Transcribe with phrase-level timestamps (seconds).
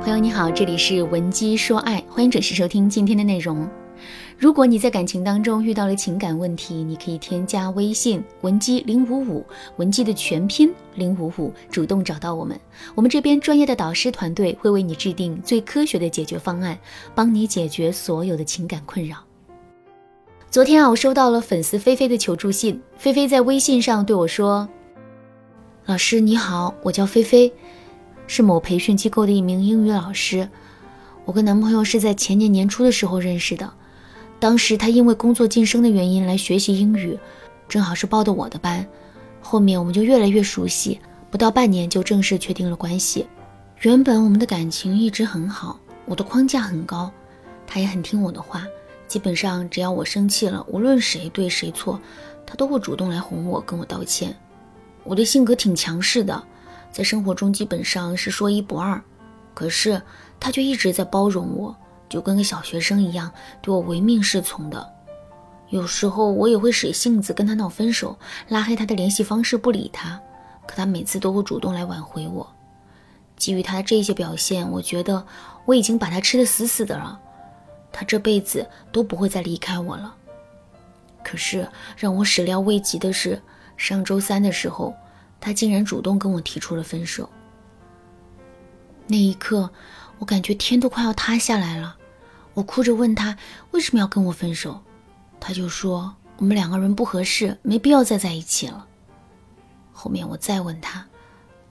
[0.00, 3.68] 朋友你好，这里是文姬说爱，欢迎准时收听今天的内容。
[4.38, 9.44] 如果你在感情当中遇到了情感问题，你可以添加微信文姬零五五，
[9.78, 12.60] 文姬的全拼零五五，主动找到我们，
[12.94, 16.78] 我们这边专业的导师团队会为你制定最科学的解决方案，
[17.14, 19.16] 帮你解决所有的情感困扰。
[20.50, 24.68] 昨天啊，我收到了粉丝菲菲的求助信，菲菲在微信上对我说
[25.86, 27.52] ：“老师你好，我叫菲菲。”
[28.26, 30.48] 是某培训机构的一名英语老师，
[31.24, 33.72] 我跟男朋友是在前年年初的时候认识的。
[34.38, 37.18] 当时他因为工作晋升的原因来学习英语，
[37.68, 38.86] 正好是报的我的班。
[39.40, 43.26] 后面我们就越来越熟悉，不到半年就正式确定了关系。
[43.80, 47.10] 原本我们的感情一直很好，我的框架很高，
[47.66, 48.66] 他也很听我的话。
[49.08, 52.00] 基本上只要我生气了，无论谁对谁错，
[52.44, 54.34] 他都会主动来哄我，跟我道歉。
[55.04, 56.42] 我的性格挺强势的。
[56.96, 58.98] 在生活中基本上是说一不二，
[59.52, 60.00] 可是
[60.40, 61.76] 他却一直在包容我，
[62.08, 63.30] 就跟个小学生一样，
[63.60, 64.94] 对我唯命是从的。
[65.68, 70.18] 有时候我也会使性子跟他闹分手，拉黑他的联系方式，不理他，
[70.66, 72.50] 可他每次都会主动来挽回我。
[73.36, 75.22] 基于他的这些表现，我觉得
[75.66, 77.20] 我已经把他吃得死死的了，
[77.92, 80.14] 他这辈子都不会再离开我了。
[81.22, 83.42] 可是让我始料未及的是，
[83.76, 84.94] 上周三的时候。
[85.46, 87.30] 他竟然主动跟我提出了分手。
[89.06, 89.70] 那一刻，
[90.18, 91.96] 我感觉天都快要塌下来了。
[92.52, 93.38] 我哭着问他
[93.70, 94.82] 为什么要跟我分手，
[95.38, 98.88] 他就说我们两个人不合适，没必要再在一起了。
[99.92, 101.06] 后面我再问他，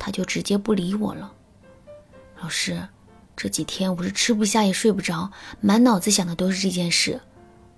[0.00, 1.32] 他就直接不理我了。
[2.42, 2.88] 老师，
[3.36, 7.20] 这几天我是吃不下也睡不着，满脑子想的都是这件事，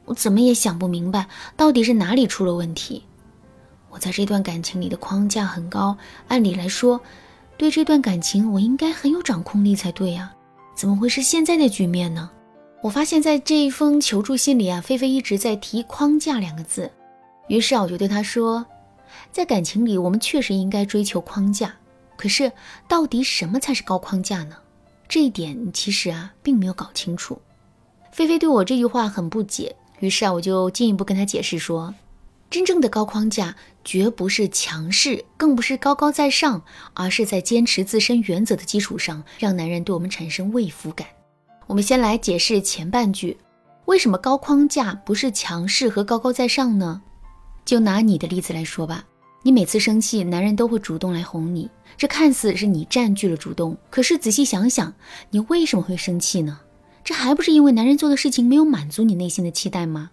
[0.06, 3.04] 我怎么也想不明白到底是哪里出了问题。
[3.92, 5.94] 我在这段感情里的框架很高，
[6.28, 6.98] 按理来说，
[7.58, 10.32] 对这段感情我应该很有掌控力才对呀，
[10.74, 12.30] 怎么会是现在的局面呢？
[12.82, 16.90] 我发现，在这一封求助信里啊，菲菲一直在提“框架”两个字，
[17.48, 18.64] 于是啊，我就对她说，
[19.30, 21.74] 在感情里，我们确实应该追求框架，
[22.16, 22.50] 可是
[22.88, 24.56] 到底什么才是高框架呢？
[25.06, 27.38] 这一点其实啊，并没有搞清楚。
[28.10, 31.94] 菲菲对我这句话很不解，于是啊，我就进一步跟她解释说。
[32.52, 41.06] 真正的高框架绝不是强势，更不是高高在上，而是在坚持自身原则的基础上，让男人对我们产生畏服感。
[41.66, 43.38] 我们先来解释前半句，
[43.86, 47.00] 为什么高框架不是强势和高高在上呢？
[47.64, 49.02] 就拿你的例子来说吧，
[49.42, 54.92] 你每次生气，男人都会主动来哄你，这看似是你占据了主动，可是仔细想想，
[55.30, 56.60] 你为什么会生气呢？
[57.02, 60.10] 这还不是因为男人做的事情没有满足你内心的期待吗？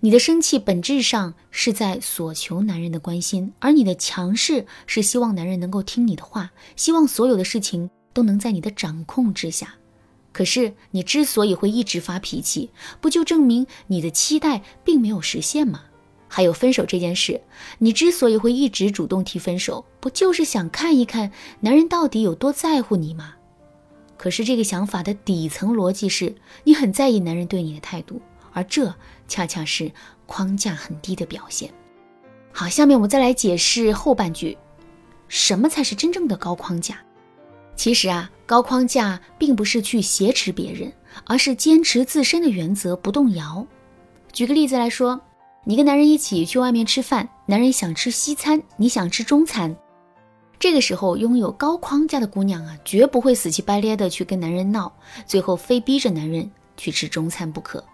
[0.00, 9.74] 你的生气本质上是在索求男人的关心，而你的强势是希望男人能够听你的话，希望所有的事情都能在你的掌控之下。
[10.30, 12.70] 可是你之所以会一直发脾气，
[13.00, 15.80] 不就证明你的期待并没有实现吗？
[16.28, 17.40] 还有分手这件事，
[17.78, 23.34] 你之所以会一直主动提分手，不就是想看一看男人到底有多在乎你吗？
[24.16, 28.22] 可是这个想法的底层逻辑是你很在意男人对你的态度。
[28.58, 28.92] 而这
[29.28, 29.88] 恰恰是
[30.26, 31.72] 框架很低的表现。
[32.52, 34.58] 好，下面我们再来解释后半句，
[35.28, 36.96] 什么才是真正的高框架？
[37.76, 40.92] 其实啊，高框架并不是去挟持别人，
[41.24, 43.64] 而是坚持自身的原则不动摇。
[44.32, 45.20] 举个例子来说，
[45.62, 49.76] 你跟男人一起去外面吃饭，男人想吃西餐，你想吃中餐，
[50.58, 54.92] 这个时候拥有高框架的姑娘啊，绝不会死乞白咧的去跟男人闹，
[55.24, 57.84] 最后非逼着男人去吃中餐不可。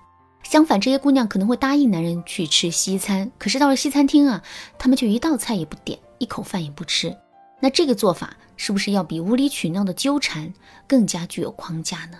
[0.44, 4.42] 相反，这些姑娘可能会答应男人去吃西餐，可是到了西餐厅啊，
[4.78, 7.16] 她们却一道菜也不点，一口饭也不吃。
[7.60, 10.52] 那这个做法是不是要比无理取闹的纠缠
[10.86, 12.18] 更加具有框架呢？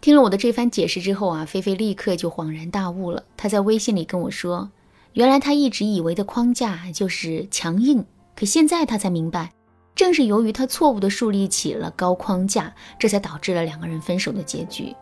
[0.00, 3.24] 听了我的这番解释之后啊，菲菲立刻就恍然大悟了。
[3.36, 4.70] 她在微信里跟我说，
[5.14, 8.04] 原来她一直以为的框架就是强硬，
[8.36, 9.50] 可现在她才明白，
[9.94, 14.94] 正是由于她错误的树立起了高框架，这才导致了两个人分手的结局。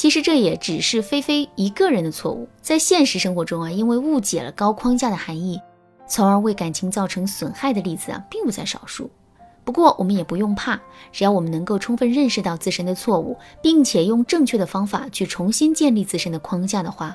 [0.00, 5.60] 其实这也只是菲菲一个人的错误，在现实生活中啊，因为误解了高框架的含义，
[6.08, 9.10] 从而为感情造成损害的例子啊，并不在少数。
[9.62, 10.80] 不过我们也不用怕，
[11.12, 17.14] 只要我们能够充分认识到自身的错误，并且用正确的方法去重新建立自身的框架的话，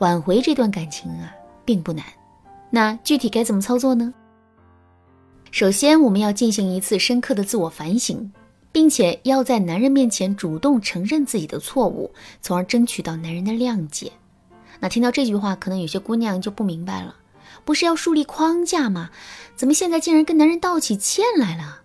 [0.00, 1.34] 挽回这段感情啊，
[1.64, 2.04] 并不难。
[2.68, 4.12] 那具体该怎么操作呢？
[5.50, 8.30] 首先，我们要进行一次深刻的自我反省。
[8.72, 14.12] 并且要在男人面前主动承认自己的错误，从而争取到男人的谅解。
[14.80, 17.16] 那听到这句话，可能有些姑娘就不明白了：
[17.64, 19.10] 不是要树立框架吗？
[19.56, 21.80] 怎么现在竟然跟男人道起歉来了？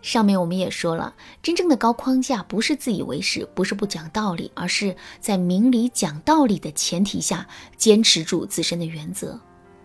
[0.00, 9.38] 上面我们也说了，真正的高框架不是自以为是，不是不讲道理，而是在明理讲道理的前提下，坚持住自身的原则。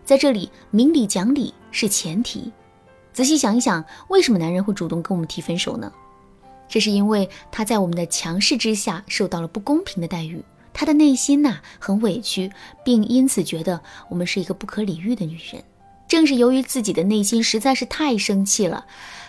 [0.05, 2.53] 在这里，明理讲理是前提。
[3.11, 5.91] 仔细想一想，为什么男人会主动跟我们提分手呢？
[6.71, 10.41] 这是因为他在我们的强势之下受到了不公平的待遇，
[10.71, 12.49] 他的内心呐很委屈，
[12.85, 15.61] 并因此觉得我们是一个不可理喻的女人。
[16.07, 18.85] 正是由于自己的内心实在是太生气了。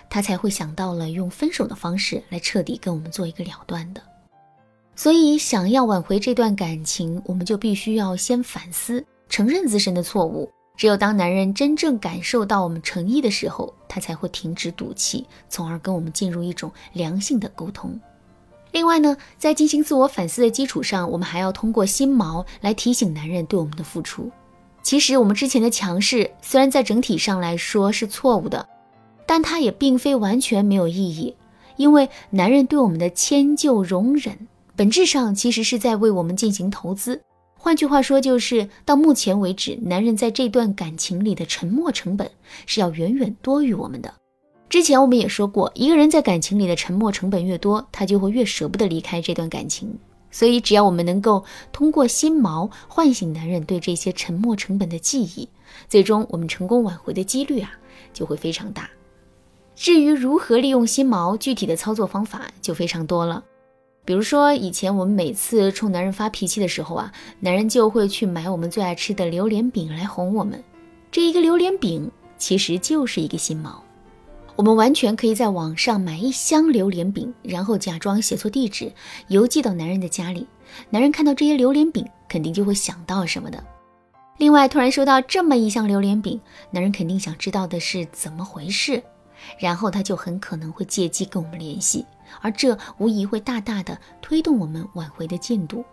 [0.09, 4.01] 他才会想到了用分手的方式来彻底跟我们做一个了断的。
[4.95, 10.49] 所以，想要挽回这段感情，我们就必须要先反思，承认自身的错误。
[10.77, 18.01] 只有当男人真正感受到我们诚意的时候，他才会停止赌气，从而跟我们进入一种良性的沟通。
[18.73, 24.31] 另外呢，在进行自我反思的基础上，我们还要通过心锚来提醒男人对我们的付出。
[24.83, 28.69] 其实，我们之前的强势虽然在整体上来说是错误的。
[29.25, 31.35] 但它也并非完全没有意义，
[31.77, 37.23] 因为男人对我们的迁就容忍，本质上其实是在为我们进行投资。
[37.65, 42.29] 换句话说，就是到目前为止，男人在这段感情里的沉默成本
[42.67, 44.13] 是要远远多于我们的。
[44.69, 49.97] 之前我们也说过，一个人在感情里的沉默成本越多，他就会越舍不得离开这段感情。
[50.33, 55.49] 所以，只要我们能够通过心锚唤醒男人对这些沉默成本的记忆，
[55.89, 57.71] 最终我们成功挽回的几率啊
[58.13, 58.91] 就会非常大。
[59.77, 63.45] 至于如何利用心锚，具体的操作方法就非常多了。
[64.05, 70.63] 比如说，以前我们每次冲男人发脾气的时候啊，男人就会去买我们最爱吃的榴莲饼来哄我们。
[71.11, 73.75] 这一个榴莲饼其实就是一个心锚。
[74.57, 78.93] 我们完全可以在网上买一箱榴莲饼，然后假装写错地址，
[79.29, 80.47] 邮寄到男人的家里。
[80.91, 83.63] 男人看到这些榴莲饼，肯定就会想到什么的。
[84.39, 86.41] 另外，突然收到这么一箱榴莲饼，
[86.73, 89.03] 男人肯定想知道的是怎么回事。
[89.59, 92.05] 然后他就很可能会借机跟我们联系，
[92.41, 95.85] 而这无疑会大大的推动我们挽回的进度。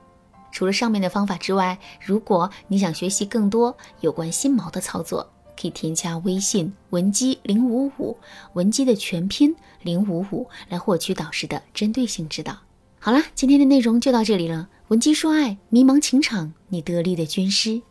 [0.51, 5.29] 除了上面的方法之外，如果你想学习更多有关心锚的操作，
[5.59, 8.17] 可以添加微信文姬零五五，
[8.53, 12.57] 文姬的全拼零五五，来获取导师的针对性指导。
[12.99, 14.69] 好啦，今天的内容就到这里了。
[14.87, 17.81] 文姬说爱，迷茫情场，你得力的军师。